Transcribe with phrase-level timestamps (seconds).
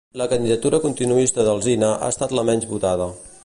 [0.19, 3.13] La candidatura continuista d'Alsina ha estat la menys votada.